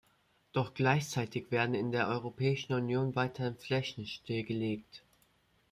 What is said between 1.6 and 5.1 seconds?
in der Europäischen Union weiterhin Flächen stillgelegt.